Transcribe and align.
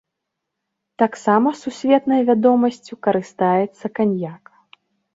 Таксама 1.01 1.53
сусветнай 1.61 2.21
вядомасцю 2.31 2.93
карыстаецца 3.07 3.85
каньяк. 3.99 4.43